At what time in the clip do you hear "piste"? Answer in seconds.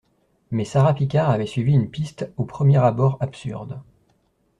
1.91-2.31